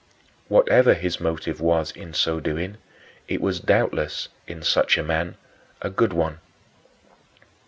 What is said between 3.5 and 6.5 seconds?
doubtless, in such a man, a good one.